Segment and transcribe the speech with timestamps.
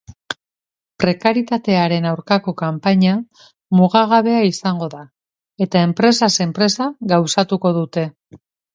[1.03, 3.13] Prekarietatearen aurkako kanpaina
[3.81, 5.05] mugagabea izango da,
[5.69, 8.13] eta enpresaz enpresa gauzatuko dute.